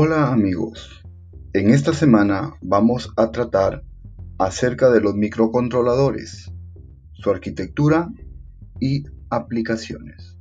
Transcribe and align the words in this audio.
Hola 0.00 0.32
amigos, 0.32 1.02
en 1.54 1.70
esta 1.70 1.92
semana 1.92 2.54
vamos 2.62 3.12
a 3.16 3.32
tratar 3.32 3.82
acerca 4.38 4.90
de 4.90 5.00
los 5.00 5.16
microcontroladores, 5.16 6.52
su 7.14 7.30
arquitectura 7.30 8.08
y 8.78 9.02
aplicaciones. 9.28 10.37